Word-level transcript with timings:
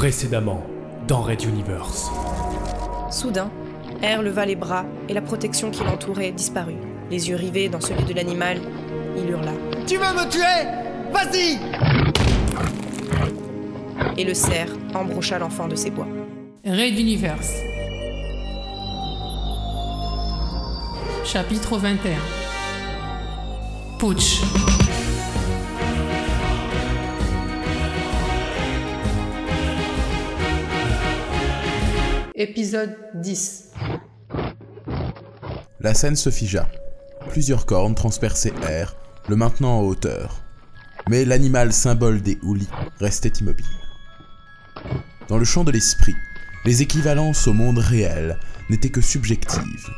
Précédemment, 0.00 0.64
dans 1.06 1.20
Red 1.20 1.44
Universe. 1.44 2.10
Soudain, 3.10 3.50
R 4.02 4.22
leva 4.22 4.46
les 4.46 4.56
bras 4.56 4.86
et 5.10 5.12
la 5.12 5.20
protection 5.20 5.70
qui 5.70 5.84
l'entourait 5.84 6.32
disparut. 6.32 6.78
Les 7.10 7.28
yeux 7.28 7.36
rivés 7.36 7.68
dans 7.68 7.82
celui 7.82 8.04
de 8.04 8.14
l'animal, 8.14 8.62
il 9.14 9.28
hurla. 9.28 9.52
Tu 9.86 9.96
veux 9.96 10.14
me 10.14 10.26
tuer? 10.30 10.64
Vas-y 11.12 11.58
Et 14.18 14.24
le 14.24 14.32
cerf 14.32 14.70
embrocha 14.94 15.38
l'enfant 15.38 15.68
de 15.68 15.76
ses 15.76 15.90
bois. 15.90 16.08
Raid 16.64 16.98
Universe. 16.98 17.52
Chapitre 21.26 21.76
21. 21.76 22.12
Putsch. 23.98 24.40
Épisode 32.40 32.96
10. 33.16 33.72
La 35.78 35.92
scène 35.92 36.16
se 36.16 36.30
figea. 36.30 36.70
Plusieurs 37.28 37.66
cornes 37.66 37.94
transperçaient 37.94 38.54
air, 38.66 38.96
le 39.28 39.36
maintenant 39.36 39.80
en 39.80 39.82
hauteur. 39.82 40.42
Mais 41.10 41.26
l'animal 41.26 41.70
symbole 41.74 42.22
des 42.22 42.38
houlis 42.42 42.70
restait 42.98 43.28
immobile. 43.28 43.66
Dans 45.28 45.36
le 45.36 45.44
champ 45.44 45.64
de 45.64 45.70
l'esprit, 45.70 46.14
les 46.64 46.80
équivalences 46.80 47.46
au 47.46 47.52
monde 47.52 47.76
réel 47.76 48.38
n'étaient 48.70 48.88
que 48.88 49.02
subjectives. 49.02 49.90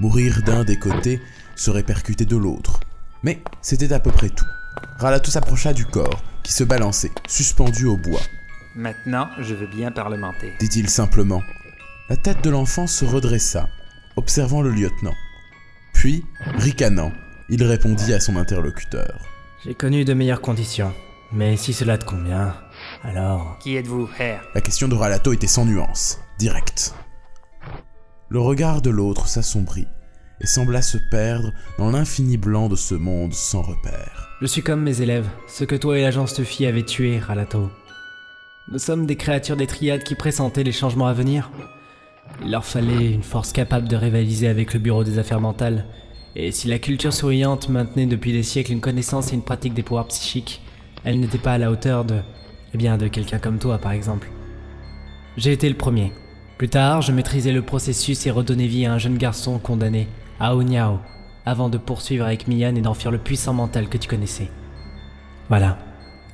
Mourir 0.00 0.42
d'un 0.42 0.64
des 0.64 0.80
côtés 0.80 1.20
se 1.54 1.70
répercuter 1.70 2.24
de 2.24 2.36
l'autre. 2.36 2.80
Mais 3.22 3.40
c'était 3.62 3.92
à 3.92 4.00
peu 4.00 4.10
près 4.10 4.30
tout. 4.30 4.48
Ralato 4.98 5.30
s'approcha 5.30 5.72
du 5.72 5.86
corps, 5.86 6.24
qui 6.42 6.52
se 6.52 6.64
balançait, 6.64 7.12
suspendu 7.28 7.86
au 7.86 7.96
bois. 7.96 8.22
Maintenant, 8.74 9.28
je 9.38 9.54
veux 9.54 9.68
bien 9.68 9.92
parlementer. 9.92 10.54
dit-il 10.58 10.90
simplement. 10.90 11.40
La 12.10 12.16
tête 12.16 12.44
de 12.44 12.50
l'enfant 12.50 12.86
se 12.86 13.06
redressa, 13.06 13.70
observant 14.16 14.60
le 14.60 14.70
lieutenant. 14.70 15.14
Puis, 15.94 16.22
ricanant, 16.58 17.12
il 17.48 17.62
répondit 17.64 18.12
à 18.12 18.20
son 18.20 18.36
interlocuteur. 18.36 19.18
J'ai 19.64 19.74
connu 19.74 20.04
de 20.04 20.12
meilleures 20.12 20.42
conditions, 20.42 20.92
mais 21.32 21.56
si 21.56 21.72
cela 21.72 21.96
te 21.96 22.04
convient, 22.04 22.54
alors... 23.02 23.56
Qui 23.60 23.76
êtes-vous, 23.76 24.10
Herr? 24.18 24.42
La 24.54 24.60
question 24.60 24.86
de 24.86 24.94
Ralato 24.94 25.32
était 25.32 25.46
sans 25.46 25.64
nuance, 25.64 26.20
directe. 26.38 26.94
Le 28.28 28.38
regard 28.38 28.82
de 28.82 28.90
l'autre 28.90 29.26
s'assombrit 29.26 29.88
et 30.42 30.46
sembla 30.46 30.82
se 30.82 30.98
perdre 31.10 31.52
dans 31.78 31.90
l'infini 31.90 32.36
blanc 32.36 32.68
de 32.68 32.76
ce 32.76 32.94
monde 32.94 33.32
sans 33.32 33.62
repère. 33.62 34.28
Je 34.42 34.46
suis 34.46 34.62
comme 34.62 34.82
mes 34.82 35.00
élèves, 35.00 35.28
ceux 35.48 35.64
que 35.64 35.76
toi 35.76 35.98
et 35.98 36.02
l'agence 36.02 36.34
de 36.34 36.44
filles 36.44 36.66
avaient 36.66 36.82
tués, 36.82 37.18
Ralato. 37.18 37.70
Nous 38.70 38.78
sommes 38.78 39.06
des 39.06 39.16
créatures 39.16 39.56
des 39.56 39.66
triades 39.66 40.04
qui 40.04 40.14
pressentaient 40.14 40.64
les 40.64 40.72
changements 40.72 41.06
à 41.06 41.14
venir. 41.14 41.50
Il 42.42 42.50
leur 42.50 42.64
fallait 42.64 43.12
une 43.12 43.22
force 43.22 43.52
capable 43.52 43.88
de 43.88 43.96
rivaliser 43.96 44.48
avec 44.48 44.74
le 44.74 44.80
bureau 44.80 45.04
des 45.04 45.18
affaires 45.18 45.40
mentales. 45.40 45.86
Et 46.36 46.50
si 46.50 46.68
la 46.68 46.78
culture 46.78 47.12
souriante 47.12 47.68
maintenait 47.68 48.06
depuis 48.06 48.32
des 48.32 48.42
siècles 48.42 48.72
une 48.72 48.80
connaissance 48.80 49.32
et 49.32 49.34
une 49.34 49.42
pratique 49.42 49.74
des 49.74 49.82
pouvoirs 49.82 50.08
psychiques, 50.08 50.60
elle 51.04 51.20
n'était 51.20 51.38
pas 51.38 51.52
à 51.52 51.58
la 51.58 51.70
hauteur 51.70 52.04
de... 52.04 52.20
Eh 52.74 52.76
bien, 52.76 52.98
de 52.98 53.06
quelqu'un 53.06 53.38
comme 53.38 53.58
toi, 53.58 53.78
par 53.78 53.92
exemple. 53.92 54.28
J'ai 55.36 55.52
été 55.52 55.68
le 55.68 55.76
premier. 55.76 56.12
Plus 56.58 56.68
tard, 56.68 57.02
je 57.02 57.12
maîtrisais 57.12 57.52
le 57.52 57.62
processus 57.62 58.26
et 58.26 58.30
redonnais 58.30 58.66
vie 58.66 58.84
à 58.86 58.92
un 58.92 58.98
jeune 58.98 59.16
garçon 59.16 59.58
condamné, 59.58 60.08
à 60.40 60.56
Onyao, 60.56 60.98
avant 61.46 61.68
de 61.68 61.78
poursuivre 61.78 62.24
avec 62.24 62.48
Mian 62.48 62.74
et 62.74 62.80
d'en 62.80 62.94
faire 62.94 63.12
le 63.12 63.18
puissant 63.18 63.52
mental 63.52 63.88
que 63.88 63.98
tu 63.98 64.08
connaissais. 64.08 64.50
Voilà. 65.48 65.78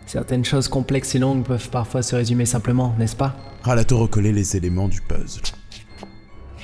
Certaines 0.07 0.45
choses 0.45 0.69
complexes 0.69 1.15
et 1.15 1.19
longues 1.19 1.45
peuvent 1.45 1.71
parfois 1.71 2.03
se 2.03 2.17
résumer 2.17 2.47
simplement, 2.47 2.95
n'est-ce 2.99 3.17
pas? 3.17 3.37
Ralato 3.63 3.99
recollait 3.99 4.33
les 4.33 4.57
éléments 4.57 4.89
du 4.89 5.01
puzzle. 5.03 5.43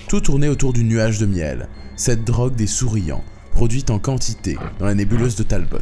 Tout 0.09 0.21
tournait 0.21 0.49
autour 0.49 0.73
du 0.73 0.85
nuage 0.85 1.19
de 1.19 1.27
miel, 1.27 1.69
cette 1.97 2.25
drogue 2.25 2.55
des 2.55 2.69
souriants, 2.69 3.25
produite 3.51 3.91
en 3.91 3.99
quantité 3.99 4.57
dans 4.79 4.86
la 4.86 4.95
nébuleuse 4.95 5.35
de 5.35 5.42
Talbot. 5.42 5.79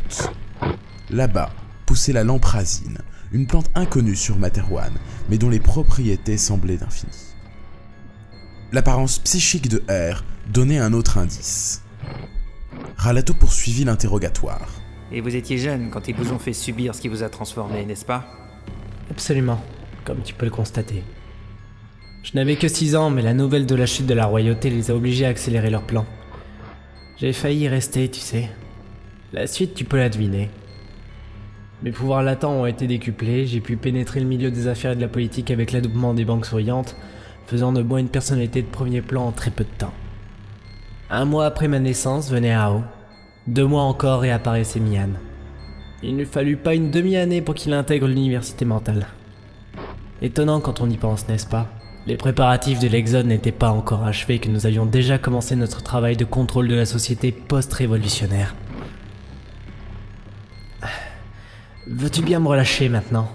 Là-bas, 1.10 1.50
poussait 1.84 2.15
la 2.15 2.25
lamprazine, 2.25 2.98
une 3.32 3.47
plante 3.47 3.71
inconnue 3.75 4.16
sur 4.16 4.38
Materwan, 4.38 4.93
mais 5.28 5.37
dont 5.37 5.50
les 5.50 5.60
propriétés 5.60 6.38
semblaient 6.38 6.82
infinies. 6.82 7.34
L'apparence 8.72 9.19
psychique 9.19 9.69
de 9.69 9.82
R 9.91 10.25
donnait 10.48 10.78
un 10.78 10.94
autre 10.94 11.19
indice. 11.19 11.82
Ralato 12.97 13.34
poursuivit 13.34 13.84
l'interrogatoire. 13.84 14.69
Et 15.12 15.21
vous 15.21 15.37
étiez 15.37 15.59
jeune 15.59 15.91
quand 15.91 16.09
ils 16.09 16.15
vous 16.15 16.32
ont 16.32 16.38
fait 16.38 16.54
subir 16.54 16.94
ce 16.94 17.03
qui 17.03 17.09
vous 17.09 17.22
a 17.22 17.28
transformé, 17.28 17.84
n'est-ce 17.84 18.06
pas? 18.06 18.27
Absolument, 19.10 19.62
comme 20.06 20.22
tu 20.22 20.32
peux 20.32 20.47
le 20.47 20.50
constater. 20.50 21.04
Je 22.24 22.30
n'avais 22.34 22.56
que 22.56 22.68
6 22.68 22.96
ans, 22.96 23.10
mais 23.10 23.20
la 23.20 23.34
nouvelle 23.34 23.66
de 23.66 23.74
la 23.74 23.84
chute 23.84 24.06
de 24.06 24.14
la 24.14 24.24
royauté 24.24 24.70
les 24.70 24.90
a 24.90 24.96
obligés 24.96 25.26
à 25.26 25.28
accélérer 25.28 25.68
leur 25.68 25.82
plan. 25.82 26.06
J'ai 27.18 27.34
failli 27.34 27.64
y 27.64 27.68
rester, 27.68 28.10
tu 28.10 28.18
sais. 28.18 28.48
La 29.34 29.46
suite, 29.46 29.74
tu 29.74 29.84
peux 29.84 29.98
la 29.98 30.08
deviner. 30.08 30.48
Mes 31.82 31.92
pouvoirs 31.92 32.22
latents 32.22 32.54
ont 32.54 32.64
été 32.64 32.86
décuplés, 32.86 33.46
j'ai 33.46 33.60
pu 33.60 33.76
pénétrer 33.76 34.20
le 34.20 34.26
milieu 34.26 34.50
des 34.50 34.68
affaires 34.68 34.92
et 34.92 34.96
de 34.96 35.02
la 35.02 35.08
politique 35.08 35.50
avec 35.50 35.70
l'adoubement 35.70 36.14
des 36.14 36.24
banques 36.24 36.46
souriantes, 36.46 36.96
faisant 37.46 37.74
de 37.74 37.82
moi 37.82 38.00
une 38.00 38.08
personnalité 38.08 38.62
de 38.62 38.68
premier 38.68 39.02
plan 39.02 39.26
en 39.26 39.32
très 39.32 39.50
peu 39.50 39.64
de 39.64 39.78
temps. 39.78 39.92
Un 41.10 41.26
mois 41.26 41.44
après 41.44 41.68
ma 41.68 41.78
naissance 41.78 42.30
venait 42.30 42.54
Ao. 42.54 42.84
Deux 43.46 43.66
mois 43.66 43.82
encore 43.82 44.24
et 44.24 44.32
apparaissait 44.32 44.80
Mian. 44.80 45.10
Il 46.02 46.16
ne 46.16 46.24
fallut 46.24 46.56
pas 46.56 46.74
une 46.74 46.91
demi-année 46.91 47.42
pour 47.42 47.54
qu'il 47.54 47.74
intègre 47.74 48.06
l'université 48.06 48.64
mentale. 48.64 49.08
Étonnant 50.22 50.60
quand 50.60 50.80
on 50.80 50.88
y 50.88 50.96
pense, 50.96 51.28
n'est-ce 51.28 51.46
pas? 51.46 51.68
Les 52.06 52.19
préparatifs 52.19 52.81
de 52.81 52.88
l'Exode 52.88 53.26
n'étaient 53.26 53.50
pas 53.50 53.70
encore 53.70 54.04
achevés 54.04 54.38
que 54.38 54.50
nous 54.50 54.66
avions 54.66 54.84
déjà 54.84 55.16
commencé 55.16 55.56
notre 55.56 55.82
travail 55.82 56.19
de 56.19 56.26
contrôle 56.26 56.69
de 56.69 56.75
la 56.75 56.84
société 56.84 57.32
post-révolutionnaire. 57.32 58.54
Veux-tu 61.87 62.20
bien 62.20 62.41
me 62.41 62.48
relâcher 62.48 62.91
maintenant? 62.91 63.31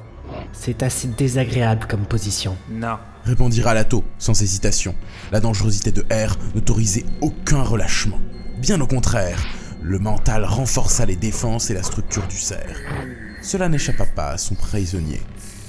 C'est 0.52 0.84
assez 0.84 1.07
désagréable 1.07 1.88
comme 1.88 2.06
position. 2.06 2.56
Non. 2.69 2.97
Répondit 3.25 3.62
Ralato, 3.62 4.03
sans 4.19 4.40
hésitation. 4.40 4.94
La 5.31 5.40
dangerosité 5.40 5.91
de 5.91 6.01
R 6.12 6.36
n'autorisait 6.53 7.06
aucun 7.22 7.63
relâchement. 7.63 8.19
Bien 8.59 8.80
au 8.81 8.88
contraire, 8.88 9.44
le 9.81 9.97
mental 9.97 10.46
renforça 10.46 11.06
les 11.06 11.16
défenses 11.16 11.72
et 11.72 11.74
la 11.74 11.84
structure 11.84 12.28
du 12.28 12.38
cerf. 12.38 12.78
Cela 13.41 13.68
n'échappa 13.68 14.06
pas 14.06 14.31
à 14.31 14.38
son 14.38 14.53
prisonnier, 14.53 15.22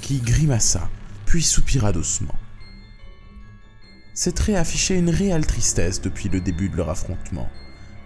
qui 0.03 0.19
grimaça, 0.19 0.89
puis 1.25 1.43
soupira 1.43 1.93
doucement. 1.93 2.35
Ses 4.15 4.33
traits 4.33 4.57
affichaient 4.57 4.99
une 4.99 5.11
réelle 5.11 5.47
tristesse 5.47 6.01
depuis 6.01 6.29
le 6.29 6.41
début 6.41 6.69
de 6.69 6.77
leur 6.77 6.91
affrontement. 6.91 7.49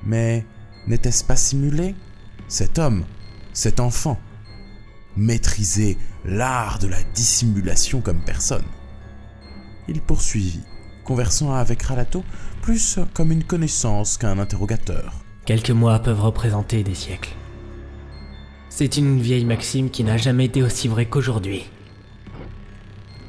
Mais 0.04 0.44
n'était-ce 0.87 1.25
pas 1.25 1.37
simulé? 1.37 1.94
Cet 2.48 2.78
homme, 2.78 3.04
cet 3.53 3.81
enfant, 3.81 4.19
maîtrisait 5.16 5.97
l'art 6.25 6.78
de 6.78 6.88
la 6.88 7.03
dissimulation 7.14 8.00
comme 8.00 8.20
personne. 8.20 8.64
Il 9.88 10.00
poursuivit, 10.00 10.62
conversant 11.04 11.53
avec 11.53 11.82
Ralato 11.82 12.25
plus 12.62 12.98
comme 13.12 13.32
une 13.32 13.44
connaissance 13.44 14.16
qu'un 14.19 14.38
interrogateur. 14.38 15.25
Quelques 15.47 15.70
mois 15.70 15.98
peuvent 15.98 16.22
représenter 16.22 16.82
des 16.82 16.94
siècles. 16.94 17.34
C'est 18.70 18.97
une 18.97 19.20
vieille 19.20 19.44
maxime 19.44 19.91
qui 19.91 20.03
n'a 20.03 20.16
jamais 20.16 20.47
été 20.47 20.62
aussi 20.62 20.88
vraie 20.88 21.06
qu'aujourd'hui. 21.06 21.64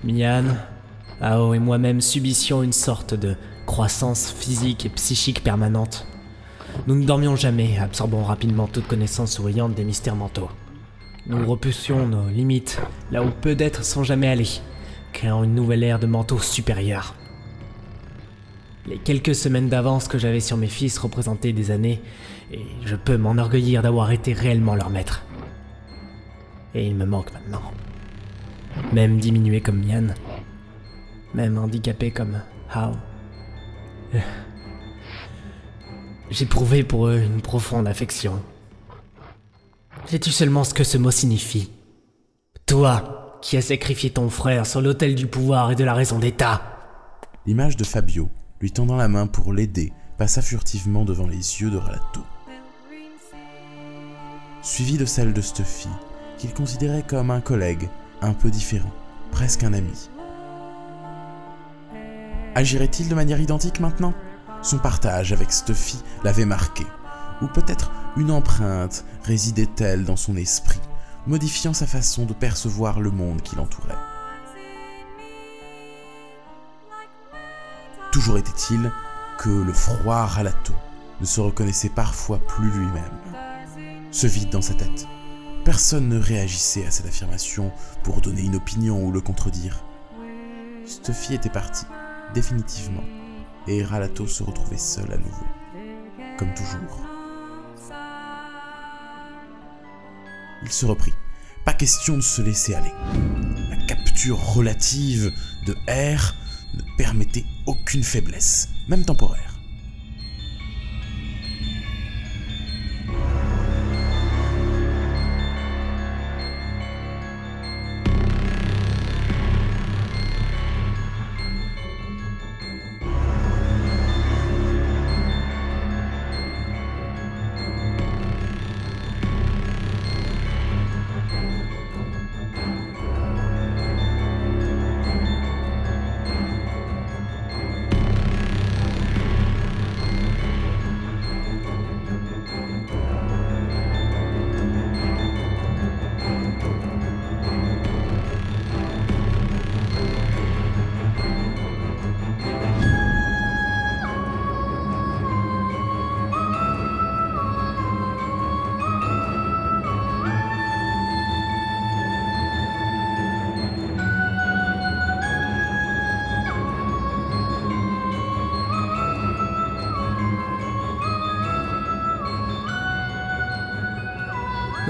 Mian, 0.03 0.46
Ao 1.22 1.53
et 1.53 1.59
moi-même 1.59 2.02
subissions 2.02 2.62
une 2.62 2.74
sorte 2.74 3.14
de 3.14 3.36
croissance 3.66 4.31
physique 4.31 4.86
et 4.86 4.90
psychique 4.90 5.44
permanente. 5.44 6.08
Nous 6.88 6.96
ne 6.96 7.06
dormions 7.06 7.36
jamais, 7.36 7.78
absorbant 7.78 8.24
rapidement 8.24 8.68
toute 8.68 8.88
connaissance 8.88 9.34
souriante 9.34 9.74
des 9.76 9.86
mystères 9.86 10.16
mentaux. 10.16 10.50
Nous 11.28 11.46
repoussions 11.48 12.06
nos 12.06 12.28
limites, 12.30 12.81
là 13.12 13.24
où 13.24 13.30
peu 13.30 13.56
d'êtres 13.56 13.86
sont 13.86 14.03
jamais 14.03 14.28
allés, 14.28 14.59
créant 15.14 15.44
une 15.44 15.56
nouvelle 15.56 15.84
ère 15.84 16.00
de 16.00 16.06
manteaux 16.06 16.40
supérieurs. 16.40 17.16
Les 18.85 18.97
quelques 18.97 19.34
semaines 19.34 19.70
d'avance 19.70 20.08
que 20.08 20.20
j'avais 20.20 20.41
sur 20.41 20.58
mes 20.58 20.67
fils 20.67 20.97
représentaient 21.00 21.53
des 21.53 21.72
années, 21.72 22.02
et 22.52 22.62
je 22.84 22.96
peux 22.96 23.17
m'enorgueillir 23.17 23.82
d'avoir 23.82 24.12
été 24.12 24.34
réellement 24.34 24.76
leur 24.76 24.90
maître. 24.90 25.23
Et 26.76 26.85
il 26.85 26.96
me 26.96 27.06
manque 27.06 27.34
maintenant. 27.34 27.72
Même 28.94 29.17
diminué 29.17 29.62
comme 29.62 29.84
Mian, 29.84 30.14
même 31.35 31.58
handicapé 31.58 32.11
comme. 32.11 32.40
Euh, 32.76 34.20
J'éprouvais 36.32 36.84
pour 36.84 37.08
eux 37.08 37.20
une 37.20 37.41
profonde 37.41 37.87
affection. 37.87 38.41
Sais-tu 40.05 40.32
seulement 40.32 40.64
ce 40.64 40.73
que 40.73 40.84
ce 40.84 40.97
mot 40.97 41.11
signifie? 41.11 41.72
Toi, 42.66 43.37
qui 43.41 43.58
as 43.58 43.61
sacrifié 43.61 44.09
ton 44.09 44.29
frère 44.29 44.66
sur 44.66 44.82
l'autel 44.82 45.14
du 45.14 45.28
pouvoir 45.28 45.72
et 45.72 45.76
de 45.76 45.84
la 45.84 45.93
raison 45.93 46.17
d'État. 46.17 46.61
L'image 47.46 47.78
de 47.78 47.84
Fabio, 47.84 48.29
lui 48.59 48.72
tendant 48.72 48.96
la 48.96 49.08
main 49.08 49.28
pour 49.28 49.53
l'aider, 49.53 49.93
passa 50.17 50.41
furtivement 50.41 51.05
devant 51.05 51.28
les 51.28 51.61
yeux 51.61 51.70
de 51.70 51.78
Ralato. 51.78 52.22
Suivie 54.64 54.97
de 54.97 55.05
celle 55.05 55.34
de 55.34 55.41
Stuffy, 55.41 55.90
qu'il 56.40 56.53
considérait 56.53 57.03
comme 57.05 57.29
un 57.29 57.41
collègue, 57.41 57.88
un 58.22 58.34
peu 58.34 58.49
différent, 58.49 58.91
presque 59.31 59.64
un 59.64 59.73
ami. 59.73 60.09
Agirait-il 62.55 63.09
de 63.09 63.16
manière 63.16 63.41
identique 63.41 63.81
maintenant? 63.81 64.13
Son 64.61 64.79
partage 64.79 65.34
avec 65.34 65.52
Stuffy 65.52 66.02
l'avait 66.23 66.46
marqué. 66.46 66.85
Ou 67.41 67.47
peut-être 67.47 67.91
une 68.16 68.31
empreinte 68.31 69.03
résidait-elle 69.25 70.05
dans 70.05 70.16
son 70.16 70.37
esprit, 70.37 70.79
modifiant 71.28 71.73
sa 71.73 71.85
façon 71.85 72.25
de 72.25 72.34
percevoir 72.34 73.02
le 73.02 73.11
monde 73.11 73.41
qui 73.41 73.57
l'entourait. 73.57 73.97
Toujours 78.13 78.37
était-il 78.37 78.90
que 79.37 79.49
le 79.49 79.73
froid 79.73 80.25
Ralato 80.25 80.73
ne 81.19 81.25
se 81.25 81.41
reconnaissait 81.41 81.90
parfois 81.90 82.40
plus 82.40 82.69
lui-même. 82.69 83.03
Ce 84.11 84.28
vide 84.28 84.49
dans 84.49 84.61
sa 84.61 84.75
tête. 84.75 85.07
Personne 85.66 86.07
ne 86.07 86.17
réagissait 86.17 86.85
à 86.85 86.91
cette 86.91 87.07
affirmation 87.07 87.73
pour 88.03 88.22
donner 88.22 88.43
une 88.43 88.55
opinion 88.55 89.03
ou 89.03 89.11
le 89.11 89.19
contredire. 89.19 89.84
Stuffy 90.85 91.34
était 91.34 91.49
parti, 91.49 91.85
définitivement, 92.35 93.03
et 93.67 93.84
Ralato 93.84 94.28
se 94.28 94.43
retrouvait 94.43 94.78
seul 94.78 95.11
à 95.11 95.17
nouveau, 95.17 95.46
comme 96.37 96.53
toujours. 96.53 97.02
Il 100.61 100.72
se 100.72 100.85
reprit. 100.85 101.14
Pas 101.64 101.73
question 101.73 102.16
de 102.16 102.22
se 102.22 102.41
laisser 102.41 102.76
aller. 102.76 102.91
La 103.70 103.78
capture 103.87 104.37
relative 104.37 105.32
de 105.66 105.73
R 105.87 106.35
ne 106.76 106.82
permettait 106.97 107.46
aucune 107.66 108.03
faiblesse, 108.03 108.70
même 108.88 109.05
temporaire. 109.05 109.54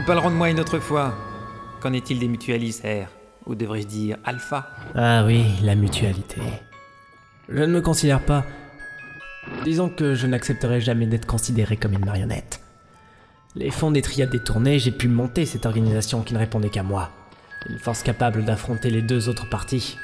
Parlerons 0.06 0.30
de 0.30 0.36
moi 0.36 0.50
une 0.50 0.60
autre 0.60 0.80
fois. 0.80 1.16
Qu'en 1.82 1.94
est-il 1.94 2.20
des 2.20 2.28
mutualistes 2.28 2.84
R 2.84 3.08
Ou 3.48 3.56
devrais-je 3.56 3.88
dire 3.88 4.18
Alpha? 4.24 4.70
Ah 4.94 5.26
oui, 5.26 5.46
la 5.64 5.76
mutualité. 5.76 6.42
Je 7.50 7.62
ne 7.62 7.74
me 7.74 7.82
considère 7.82 8.22
pas... 8.22 8.46
Disons 9.64 9.90
que 9.90 10.16
je 10.16 10.26
n'accepterai 10.28 10.82
jamais 10.82 11.06
d'être 11.06 11.28
considéré 11.28 11.78
comme 11.78 11.94
une 11.94 12.06
marionnette. 12.06 12.62
Les 13.56 13.72
fonds 13.72 13.92
des 13.92 14.02
triades 14.02 14.32
détournés, 14.32 14.80
j'ai 14.80 14.92
pu 14.92 15.08
monter 15.08 15.46
cette 15.46 15.66
organisation 15.66 16.22
qui 16.22 16.34
ne 16.34 16.40
répondait 16.40 16.70
qu'à 16.70 16.84
moi. 16.84 17.12
Une 17.70 17.80
force 17.80 18.04
capable 18.04 18.44
d'affronter 18.44 18.90
les 18.90 19.02
deux 19.02 19.30
autres 19.30 19.50
parties. 19.50 19.98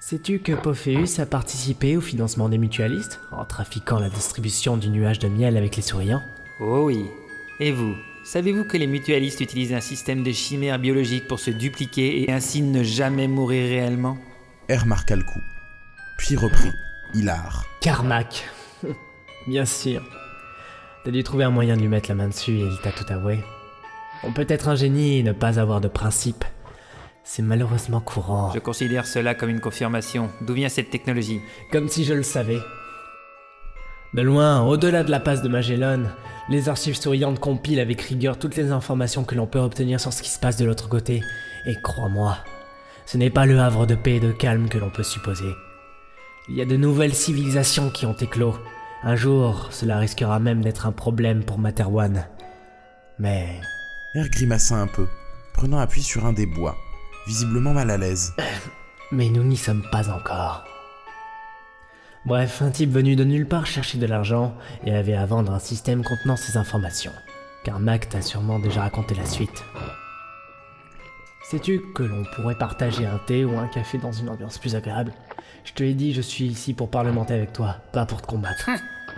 Sais-tu 0.00 0.40
que 0.40 0.52
Pophéus 0.52 1.18
a 1.20 1.26
participé 1.26 1.96
au 1.96 2.00
financement 2.00 2.48
des 2.48 2.58
mutualistes? 2.58 3.20
En 3.30 3.44
trafiquant 3.44 3.98
la 3.98 4.08
distribution 4.08 4.76
du 4.76 4.88
nuage 4.88 5.18
de 5.18 5.28
miel 5.28 5.56
avec 5.56 5.76
les 5.76 5.82
souriants? 5.82 6.22
Oh 6.60 6.84
oui. 6.84 7.04
Et 7.60 7.72
vous? 7.72 7.94
Savez-vous 8.28 8.64
que 8.64 8.76
les 8.76 8.86
mutualistes 8.86 9.40
utilisent 9.40 9.72
un 9.72 9.80
système 9.80 10.22
de 10.22 10.32
chimères 10.32 10.78
biologiques 10.78 11.26
pour 11.26 11.40
se 11.40 11.50
dupliquer 11.50 12.24
et 12.24 12.30
ainsi 12.30 12.60
ne 12.60 12.82
jamais 12.82 13.26
mourir 13.26 13.66
réellement? 13.70 14.18
R 14.70 14.84
marqua 14.84 15.16
le 15.16 15.22
coup, 15.22 15.40
puis 16.18 16.36
reprit, 16.36 16.70
hilar. 17.14 17.64
Carmack 17.80 18.44
Bien 19.46 19.64
sûr. 19.64 20.02
T'as 21.06 21.10
dû 21.10 21.22
trouver 21.22 21.44
un 21.44 21.50
moyen 21.50 21.74
de 21.78 21.80
lui 21.80 21.88
mettre 21.88 22.10
la 22.10 22.16
main 22.16 22.28
dessus 22.28 22.58
et 22.58 22.66
il 22.66 22.78
t'a 22.82 22.92
tout 22.92 23.10
avoué. 23.10 23.38
On 24.22 24.34
peut 24.34 24.44
être 24.46 24.68
un 24.68 24.76
génie 24.76 25.20
et 25.20 25.22
ne 25.22 25.32
pas 25.32 25.58
avoir 25.58 25.80
de 25.80 25.88
principe. 25.88 26.44
C'est 27.24 27.40
malheureusement 27.40 28.02
courant. 28.02 28.52
Je 28.52 28.58
considère 28.58 29.06
cela 29.06 29.34
comme 29.34 29.48
une 29.48 29.60
confirmation. 29.60 30.28
D'où 30.42 30.52
vient 30.52 30.68
cette 30.68 30.90
technologie? 30.90 31.40
Comme 31.72 31.88
si 31.88 32.04
je 32.04 32.12
le 32.12 32.22
savais. 32.22 32.60
De 34.14 34.22
loin, 34.22 34.62
au-delà 34.62 35.04
de 35.04 35.10
la 35.10 35.20
passe 35.20 35.42
de 35.42 35.48
Magellan, 35.48 36.04
les 36.48 36.70
archives 36.70 36.98
souriantes 36.98 37.40
compilent 37.40 37.80
avec 37.80 38.00
rigueur 38.00 38.38
toutes 38.38 38.56
les 38.56 38.70
informations 38.70 39.22
que 39.22 39.34
l'on 39.34 39.46
peut 39.46 39.58
obtenir 39.58 40.00
sur 40.00 40.14
ce 40.14 40.22
qui 40.22 40.30
se 40.30 40.38
passe 40.38 40.56
de 40.56 40.64
l'autre 40.64 40.88
côté. 40.88 41.22
Et 41.66 41.76
crois-moi, 41.82 42.38
ce 43.04 43.18
n'est 43.18 43.28
pas 43.28 43.44
le 43.44 43.60
havre 43.60 43.84
de 43.84 43.94
paix 43.94 44.16
et 44.16 44.20
de 44.20 44.32
calme 44.32 44.70
que 44.70 44.78
l'on 44.78 44.88
peut 44.88 45.02
supposer. 45.02 45.52
Il 46.48 46.56
y 46.56 46.62
a 46.62 46.64
de 46.64 46.76
nouvelles 46.76 47.14
civilisations 47.14 47.90
qui 47.90 48.06
ont 48.06 48.16
éclos. 48.16 48.56
Un 49.02 49.14
jour, 49.14 49.68
cela 49.70 49.98
risquera 49.98 50.38
même 50.38 50.62
d'être 50.62 50.86
un 50.86 50.92
problème 50.92 51.44
pour 51.44 51.58
Materwan. 51.58 52.26
Mais 53.18 53.60
R 54.14 54.30
grimaça 54.30 54.76
un 54.76 54.86
peu, 54.86 55.06
prenant 55.52 55.78
appui 55.78 56.02
sur 56.02 56.24
un 56.24 56.32
des 56.32 56.46
bois, 56.46 56.76
visiblement 57.26 57.74
mal 57.74 57.90
à 57.90 57.98
l'aise. 57.98 58.32
Mais 59.12 59.28
nous 59.28 59.44
n'y 59.44 59.58
sommes 59.58 59.84
pas 59.92 60.08
encore. 60.08 60.64
Bref, 62.26 62.62
un 62.62 62.70
type 62.70 62.90
venu 62.90 63.16
de 63.16 63.24
nulle 63.24 63.46
part 63.46 63.66
cherchait 63.66 63.98
de 63.98 64.06
l'argent 64.06 64.54
et 64.84 64.94
avait 64.94 65.14
à 65.14 65.24
vendre 65.24 65.52
un 65.52 65.58
système 65.58 66.02
contenant 66.02 66.36
ces 66.36 66.56
informations. 66.56 67.12
Car 67.64 67.80
Mac 67.80 68.08
t'a 68.08 68.22
sûrement 68.22 68.58
déjà 68.58 68.82
raconté 68.82 69.14
la 69.14 69.24
suite. 69.24 69.64
Sais-tu 71.50 71.80
que 71.94 72.02
l'on 72.02 72.24
pourrait 72.36 72.58
partager 72.58 73.06
un 73.06 73.18
thé 73.26 73.44
ou 73.44 73.56
un 73.56 73.68
café 73.68 73.96
dans 73.96 74.12
une 74.12 74.28
ambiance 74.28 74.58
plus 74.58 74.76
agréable? 74.76 75.12
Je 75.64 75.72
te 75.72 75.82
l'ai 75.82 75.94
dit, 75.94 76.12
je 76.12 76.20
suis 76.20 76.44
ici 76.44 76.74
pour 76.74 76.90
parlementer 76.90 77.32
avec 77.32 77.54
toi, 77.54 77.76
pas 77.92 78.04
pour 78.04 78.20
te 78.20 78.26
combattre. 78.26 78.68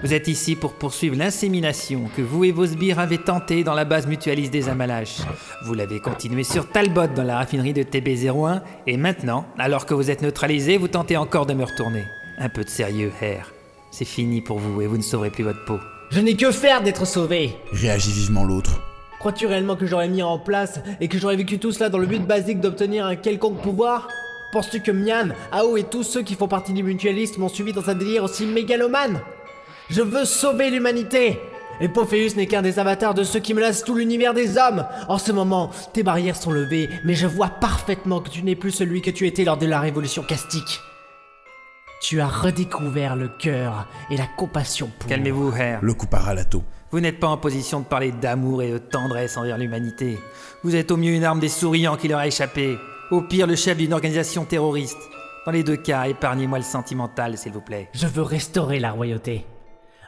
Vous 0.02 0.14
êtes 0.14 0.28
ici 0.28 0.54
pour 0.54 0.74
poursuivre 0.74 1.16
l'insémination 1.16 2.08
que 2.16 2.22
vous 2.22 2.44
et 2.44 2.52
vos 2.52 2.66
sbires 2.66 3.00
avez 3.00 3.18
tenté 3.18 3.64
dans 3.64 3.74
la 3.74 3.84
base 3.84 4.06
mutualiste 4.06 4.52
des 4.52 4.68
Amalaches. 4.68 5.22
Vous 5.64 5.74
l'avez 5.74 6.00
continué 6.00 6.44
sur 6.44 6.70
Talbot 6.70 7.08
dans 7.08 7.24
la 7.24 7.36
raffinerie 7.36 7.74
de 7.74 7.82
TB01, 7.82 8.62
et 8.86 8.96
maintenant, 8.96 9.46
alors 9.58 9.84
que 9.84 9.94
vous 9.94 10.10
êtes 10.10 10.22
neutralisé, 10.22 10.78
vous 10.78 10.88
tentez 10.88 11.16
encore 11.16 11.46
de 11.46 11.54
me 11.54 11.64
retourner. 11.64 12.04
Un 12.42 12.48
peu 12.48 12.64
de 12.64 12.70
sérieux, 12.70 13.12
Herr. 13.20 13.52
C'est 13.90 14.06
fini 14.06 14.40
pour 14.40 14.58
vous 14.58 14.80
et 14.80 14.86
vous 14.86 14.96
ne 14.96 15.02
sauverez 15.02 15.30
plus 15.30 15.44
votre 15.44 15.62
peau. 15.66 15.78
Je 16.10 16.20
n'ai 16.20 16.36
que 16.36 16.50
faire 16.50 16.82
d'être 16.82 17.06
sauvé 17.06 17.54
Réagit 17.70 18.12
vivement 18.12 18.44
l'autre. 18.44 18.80
Crois-tu 19.18 19.46
réellement 19.46 19.76
que 19.76 19.84
j'aurais 19.84 20.08
mis 20.08 20.22
en 20.22 20.38
place 20.38 20.80
et 21.02 21.08
que 21.08 21.18
j'aurais 21.18 21.36
vécu 21.36 21.58
tout 21.58 21.70
cela 21.70 21.90
dans 21.90 21.98
le 21.98 22.06
but 22.06 22.26
basique 22.26 22.60
d'obtenir 22.60 23.04
un 23.04 23.16
quelconque 23.16 23.60
pouvoir? 23.60 24.08
Penses-tu 24.52 24.80
que 24.80 24.90
Mian, 24.90 25.28
Ao 25.52 25.76
et 25.76 25.82
tous 25.84 26.02
ceux 26.02 26.22
qui 26.22 26.34
font 26.34 26.48
partie 26.48 26.72
du 26.72 26.82
mutualiste 26.82 27.36
m'ont 27.36 27.50
suivi 27.50 27.74
dans 27.74 27.90
un 27.90 27.94
délire 27.94 28.24
aussi 28.24 28.46
mégalomane? 28.46 29.20
Je 29.90 30.00
veux 30.00 30.24
sauver 30.24 30.70
l'humanité 30.70 31.38
Et 31.82 31.90
Pophéus 31.90 32.36
n'est 32.36 32.46
qu'un 32.46 32.62
des 32.62 32.78
avatars 32.78 33.12
de 33.12 33.22
ceux 33.22 33.40
qui 33.40 33.52
menacent 33.52 33.84
tout 33.84 33.94
l'univers 33.94 34.32
des 34.32 34.56
hommes 34.56 34.86
En 35.08 35.18
ce 35.18 35.30
moment, 35.30 35.70
tes 35.92 36.02
barrières 36.02 36.36
sont 36.36 36.52
levées, 36.52 36.88
mais 37.04 37.14
je 37.14 37.26
vois 37.26 37.48
parfaitement 37.48 38.20
que 38.20 38.30
tu 38.30 38.42
n'es 38.42 38.56
plus 38.56 38.70
celui 38.70 39.02
que 39.02 39.10
tu 39.10 39.26
étais 39.26 39.44
lors 39.44 39.58
de 39.58 39.66
la 39.66 39.80
révolution 39.80 40.22
castique. 40.22 40.80
Tu 42.00 42.18
as 42.18 42.28
redécouvert 42.28 43.14
le 43.14 43.28
cœur 43.28 43.86
et 44.10 44.16
la 44.16 44.26
compassion 44.26 44.90
pour... 44.98 45.08
Calmez-vous, 45.10 45.52
Herr. 45.54 45.80
Le 45.82 45.92
coupa 45.92 46.18
Ralato. 46.18 46.64
Vous 46.90 46.98
n'êtes 46.98 47.20
pas 47.20 47.28
en 47.28 47.36
position 47.36 47.80
de 47.80 47.84
parler 47.84 48.10
d'amour 48.10 48.62
et 48.62 48.72
de 48.72 48.78
tendresse 48.78 49.36
envers 49.36 49.58
l'humanité. 49.58 50.18
Vous 50.64 50.74
êtes 50.74 50.90
au 50.90 50.96
mieux 50.96 51.12
une 51.12 51.24
arme 51.24 51.40
des 51.40 51.50
souriants 51.50 51.98
qui 51.98 52.08
leur 52.08 52.20
a 52.20 52.26
échappé. 52.26 52.78
Au 53.10 53.20
pire, 53.20 53.46
le 53.46 53.54
chef 53.54 53.76
d'une 53.76 53.92
organisation 53.92 54.46
terroriste. 54.46 54.98
Dans 55.44 55.52
les 55.52 55.62
deux 55.62 55.76
cas, 55.76 56.04
épargnez-moi 56.04 56.58
le 56.58 56.64
sentimental, 56.64 57.36
s'il 57.36 57.52
vous 57.52 57.60
plaît. 57.60 57.90
Je 57.92 58.06
veux 58.06 58.22
restaurer 58.22 58.80
la 58.80 58.92
royauté. 58.92 59.44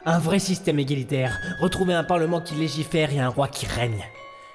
Un 0.03 0.17
vrai 0.17 0.39
système 0.39 0.79
égalitaire, 0.79 1.37
retrouver 1.61 1.93
un 1.93 2.03
parlement 2.03 2.41
qui 2.41 2.55
légifère 2.55 3.13
et 3.13 3.19
un 3.19 3.29
roi 3.29 3.47
qui 3.47 3.67
règne. 3.67 4.03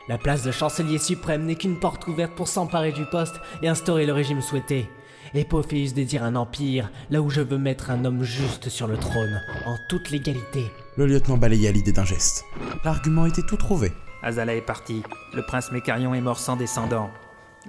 La 0.08 0.18
place 0.18 0.42
de 0.42 0.50
chancelier 0.50 0.98
suprême 0.98 1.44
n'est 1.44 1.54
qu'une 1.54 1.78
porte 1.78 2.06
ouverte 2.08 2.34
pour 2.34 2.48
s'emparer 2.48 2.90
du 2.90 3.04
poste 3.06 3.36
et 3.62 3.68
instaurer 3.68 4.06
le 4.06 4.12
régime 4.12 4.42
souhaité 4.42 4.88
et 5.34 5.46
désire 5.94 6.24
un 6.24 6.36
empire, 6.36 6.90
là 7.10 7.20
où 7.20 7.30
je 7.30 7.40
veux 7.40 7.58
mettre 7.58 7.90
un 7.90 8.04
homme 8.04 8.22
juste 8.22 8.68
sur 8.68 8.86
le 8.86 8.96
trône, 8.96 9.40
en 9.66 9.76
toute 9.88 10.10
légalité. 10.10 10.64
Le 10.96 11.06
lieutenant 11.06 11.36
balaya 11.36 11.72
l'idée 11.72 11.92
d'un 11.92 12.04
geste. 12.04 12.44
L'argument 12.84 13.26
était 13.26 13.42
tout 13.42 13.56
trouvé. 13.56 13.92
Azala 14.22 14.54
est 14.54 14.62
parti. 14.62 15.02
Le 15.34 15.42
prince 15.42 15.70
Mécarion 15.70 16.14
est 16.14 16.20
mort 16.20 16.38
sans 16.38 16.56
descendant. 16.56 17.10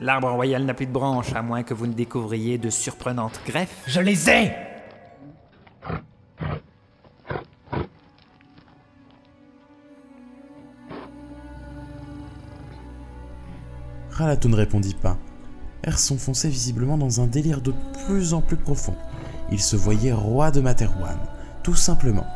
L'arbre 0.02 0.32
royal 0.32 0.64
n'a 0.64 0.74
plus 0.74 0.86
de 0.86 0.92
branches, 0.92 1.34
à 1.34 1.42
moins 1.42 1.64
que 1.64 1.74
vous 1.74 1.88
ne 1.88 1.94
découvriez 1.94 2.58
de 2.58 2.70
surprenantes 2.70 3.40
greffes. 3.46 3.84
Je 3.88 4.00
les 4.00 4.30
ai 4.30 4.52
Ralato 14.20 14.50
ne 14.50 14.56
répondit 14.58 14.96
pas, 14.96 15.18
R 15.88 15.98
s'enfonçait 15.98 16.50
visiblement 16.50 16.98
dans 16.98 17.22
un 17.22 17.28
délire 17.28 17.62
de 17.62 17.74
plus 18.06 18.34
en 18.34 18.42
plus 18.42 18.58
profond. 18.58 18.96
Il 19.52 19.60
se 19.60 19.76
voyait 19.76 20.14
roi 20.14 20.52
de 20.52 20.62
Materwan, 20.62 21.18
tout 21.64 21.76
simplement. 21.76 22.28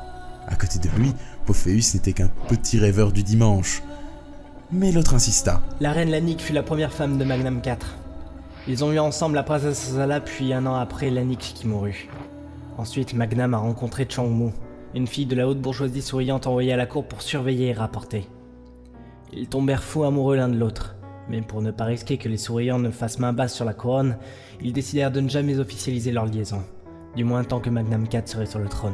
À 0.48 0.56
côté 0.56 0.80
de 0.80 0.90
lui, 0.98 1.14
Pophéus 1.46 1.94
n'était 1.94 2.14
qu'un 2.14 2.30
petit 2.48 2.80
rêveur 2.80 3.12
du 3.12 3.24
dimanche. 3.24 3.84
Mais 4.72 4.92
l'autre 4.92 5.14
insista. 5.14 5.62
La 5.80 5.92
reine 5.92 6.10
Lanik 6.10 6.42
fut 6.42 6.54
la 6.54 6.64
première 6.64 6.92
femme 6.92 7.18
de 7.18 7.24
Magnum 7.24 7.62
IV. 7.64 7.78
Ils 8.68 8.84
ont 8.84 8.92
eu 8.92 9.00
ensemble 9.00 9.36
la 9.36 9.44
princesse 9.44 9.90
Azala, 9.90 10.22
puis 10.22 10.54
un 10.54 10.66
an 10.66 10.76
après 10.76 11.10
Lanik 11.10 11.40
qui 11.40 11.68
mourut. 11.68 12.10
Ensuite, 12.78 13.14
Magnam 13.14 13.54
a 13.54 13.58
rencontré 13.58 14.08
Changmu, 14.10 14.52
une 14.96 15.06
fille 15.06 15.26
de 15.26 15.36
la 15.36 15.48
haute 15.48 15.62
bourgeoisie 15.62 16.02
souriante 16.02 16.48
envoyée 16.48 16.74
à 16.74 16.78
la 16.78 16.86
cour 16.86 17.06
pour 17.06 17.22
surveiller 17.22 17.68
et 17.68 17.74
rapporter. 17.74 18.28
Ils 19.32 19.48
tombèrent 19.48 19.84
fous 19.84 20.04
amoureux 20.04 20.38
l'un 20.38 20.50
de 20.50 20.58
l'autre, 20.58 20.96
mais 21.30 21.42
pour 21.42 21.62
ne 21.62 21.72
pas 21.72 21.86
risquer 21.86 22.18
que 22.18 22.30
les 22.30 22.38
souriants 22.38 22.80
ne 22.80 22.92
fassent 22.92 23.20
main 23.20 23.34
basse 23.34 23.54
sur 23.54 23.66
la 23.66 23.74
couronne, 23.74 24.18
ils 24.62 24.74
décidèrent 24.74 25.12
de 25.12 25.22
ne 25.22 25.30
jamais 25.30 25.60
officialiser 25.60 26.12
leur 26.12 26.26
liaison, 26.26 26.64
du 27.16 27.24
moins 27.24 27.44
tant 27.44 27.60
que 27.60 27.70
Magnam 27.70 28.06
IV 28.12 28.24
serait 28.26 28.46
sur 28.46 28.60
le 28.60 28.68
trône. 28.68 28.94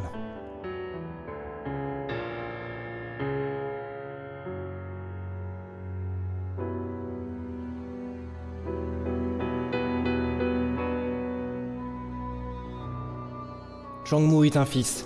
Changmu 14.09 14.47
eut 14.47 14.57
un 14.57 14.65
fils. 14.65 15.05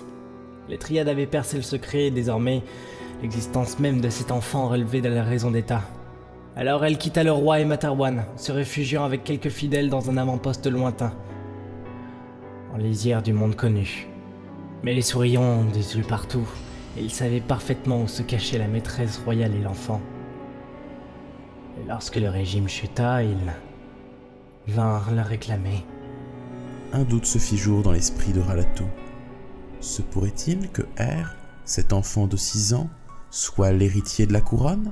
Les 0.69 0.77
triades 0.77 1.09
avaient 1.09 1.25
percé 1.25 1.57
le 1.57 1.63
secret 1.63 2.05
et 2.05 2.11
désormais, 2.11 2.63
l'existence 3.21 3.77
même 3.79 3.99
de 3.99 4.09
cet 4.09 4.31
enfant 4.31 4.69
relevait 4.69 5.01
de 5.01 5.09
la 5.09 5.23
raison 5.23 5.51
d'État. 5.51 5.81
Alors 6.55 6.85
elle 6.85 6.99
quitta 6.99 7.23
le 7.23 7.31
roi 7.31 7.59
et 7.59 7.65
Matarwan, 7.65 8.25
se 8.35 8.51
réfugiant 8.51 9.03
avec 9.03 9.23
quelques 9.23 9.49
fidèles 9.49 9.89
dans 9.89 10.11
un 10.11 10.17
avant-poste 10.17 10.67
lointain, 10.67 11.11
en 12.73 12.77
lisière 12.77 13.23
du 13.23 13.33
monde 13.33 13.55
connu. 13.55 14.07
Mais 14.83 14.93
les 14.93 15.01
souriants 15.01 15.41
ont 15.41 15.65
des 15.65 16.01
partout, 16.03 16.47
et 16.95 17.01
ils 17.01 17.11
savaient 17.11 17.41
parfaitement 17.41 18.01
où 18.01 18.07
se 18.07 18.21
cachait 18.21 18.59
la 18.59 18.67
maîtresse 18.67 19.17
royale 19.25 19.55
et 19.55 19.61
l'enfant. 19.61 19.99
Et 21.81 21.87
lorsque 21.87 22.17
le 22.17 22.29
régime 22.29 22.67
chuta, 22.67 23.23
ils 23.23 23.51
vinrent 24.67 25.11
la 25.11 25.23
réclamer. 25.23 25.83
Un 26.91 27.03
doute 27.03 27.25
se 27.25 27.39
fit 27.39 27.57
jour 27.57 27.81
dans 27.81 27.93
l'esprit 27.93 28.31
de 28.31 28.41
Ralato. 28.41 28.85
Se 29.79 30.03
pourrait-il 30.03 30.69
que 30.69 30.83
R, 30.99 31.33
cet 31.65 31.93
enfant 31.93 32.27
de 32.27 32.37
6 32.37 32.75
ans, 32.75 32.89
soit 33.31 33.71
l'héritier 33.71 34.27
de 34.27 34.33
la 34.33 34.41
couronne? 34.41 34.91